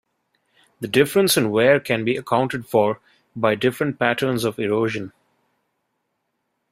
The 0.79 0.87
difference 0.87 1.37
in 1.37 1.51
wear 1.51 1.79
can 1.79 2.03
be 2.03 2.15
accounted 2.15 2.65
for 2.67 2.99
by 3.35 3.53
different 3.53 3.99
patterns 3.99 4.43
of 4.43 4.57
erosion. 4.57 5.13